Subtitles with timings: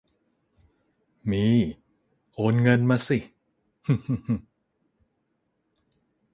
[1.31, 1.45] มี
[2.33, 3.17] โอนเงินมาสิ
[3.87, 4.35] หึหึหึ